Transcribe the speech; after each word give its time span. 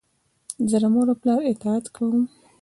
زه 0.69 0.77
د 0.81 0.85
مور 0.93 1.07
و 1.11 1.19
پلار 1.21 1.41
اطاعت 1.51 1.85
کوم. 1.95 2.23